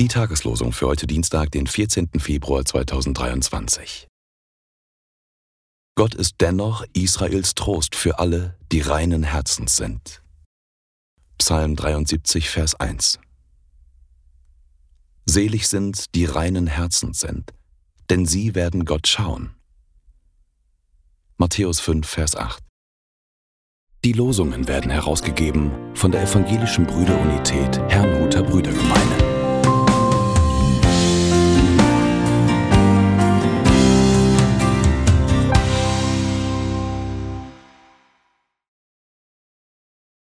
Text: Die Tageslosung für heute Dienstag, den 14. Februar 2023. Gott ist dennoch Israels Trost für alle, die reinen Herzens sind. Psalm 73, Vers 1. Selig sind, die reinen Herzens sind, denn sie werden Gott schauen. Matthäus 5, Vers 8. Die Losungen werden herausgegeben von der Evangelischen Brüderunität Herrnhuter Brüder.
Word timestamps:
Die 0.00 0.08
Tageslosung 0.08 0.72
für 0.72 0.86
heute 0.86 1.06
Dienstag, 1.06 1.50
den 1.50 1.66
14. 1.66 2.08
Februar 2.20 2.64
2023. 2.64 4.08
Gott 5.94 6.14
ist 6.14 6.36
dennoch 6.40 6.86
Israels 6.94 7.54
Trost 7.54 7.94
für 7.94 8.18
alle, 8.18 8.56
die 8.72 8.80
reinen 8.80 9.24
Herzens 9.24 9.76
sind. 9.76 10.22
Psalm 11.36 11.76
73, 11.76 12.48
Vers 12.48 12.80
1. 12.80 13.18
Selig 15.26 15.68
sind, 15.68 16.14
die 16.14 16.24
reinen 16.24 16.66
Herzens 16.66 17.20
sind, 17.20 17.52
denn 18.08 18.24
sie 18.24 18.54
werden 18.54 18.86
Gott 18.86 19.06
schauen. 19.06 19.54
Matthäus 21.36 21.78
5, 21.78 22.08
Vers 22.08 22.36
8. 22.36 22.64
Die 24.02 24.14
Losungen 24.14 24.66
werden 24.66 24.90
herausgegeben 24.90 25.70
von 25.94 26.10
der 26.10 26.22
Evangelischen 26.22 26.86
Brüderunität 26.86 27.78
Herrnhuter 27.90 28.42
Brüder. 28.42 28.59